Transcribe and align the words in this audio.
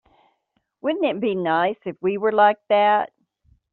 Wouldn't 0.81 1.05
it 1.05 1.19
be 1.19 1.35
nice 1.35 1.77
if 1.85 1.95
we 2.01 2.17
were 2.17 2.31
like 2.31 2.57
that? 2.69 3.13